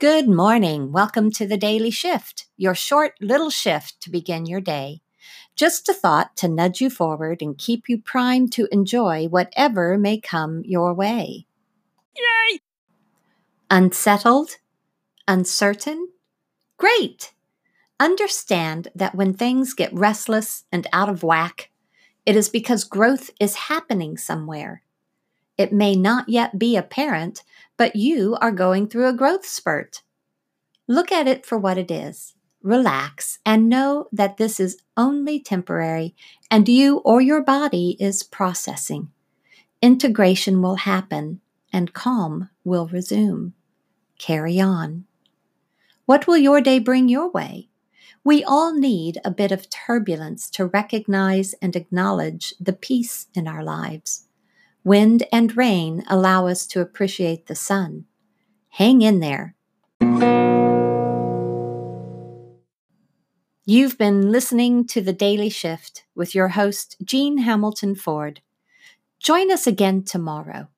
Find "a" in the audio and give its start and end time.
5.90-5.92, 29.08-29.12, 49.26-49.30